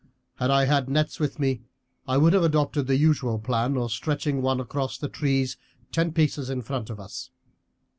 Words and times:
Had 0.37 0.49
I 0.49 0.65
had 0.65 0.89
nets 0.89 1.19
with 1.19 1.37
me 1.37 1.61
I 2.07 2.17
would 2.17 2.33
have 2.33 2.41
adopted 2.41 2.87
the 2.87 2.95
usual 2.95 3.37
plan 3.37 3.77
of 3.77 3.91
stretching 3.91 4.41
one 4.41 4.59
across 4.59 4.97
the 4.97 5.07
trees 5.07 5.57
ten 5.91 6.11
paces 6.11 6.49
in 6.49 6.63
front 6.63 6.89
of 6.89 6.99
us. 6.99 7.29